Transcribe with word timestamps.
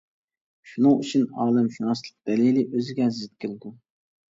شۇنىڭ 0.69 0.95
ئۈچۈن، 1.03 1.29
ئالەمشۇناسلىق 1.37 2.19
دەلىلى 2.33 2.67
ئۆزىگە 2.69 3.15
زىت 3.23 3.39
كېلىدۇ. 3.43 3.79